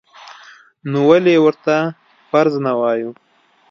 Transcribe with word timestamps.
نو 0.91 0.99
ولې 1.09 1.35
ورته 1.45 1.75
فرض 2.29 2.53
نه 2.65 2.71
وایو؟ 2.79 3.11